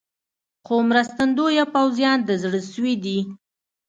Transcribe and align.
خو 0.65 0.75
مرستندویه 0.89 1.65
پوځیان 1.73 2.19
د 2.27 2.29
زړه 2.43 2.59
سوي 2.71 2.95
دي. 3.03 3.19